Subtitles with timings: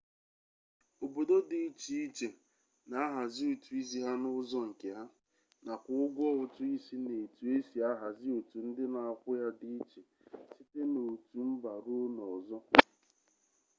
[1.03, 2.27] obodo di iche iche
[2.89, 5.03] na-ahazi ụtụ isi ha n'ụzọ nke ha
[5.65, 10.01] nakwa ụgwọ ụtụ isi na etu e si ahazi otu ndị na-akwụ ya dị iche
[10.51, 12.57] site n'otu mba ruo n'ọzọ